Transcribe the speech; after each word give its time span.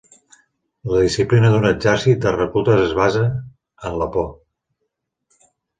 La 0.91 1.01
disciplina 1.03 1.51
d'un 1.55 1.67
exèrcit 1.73 2.25
de 2.25 2.33
reclutes 2.39 2.83
es 2.89 2.99
basa, 3.03 3.25
en 3.91 4.03
la 4.05 4.13
por 4.19 4.29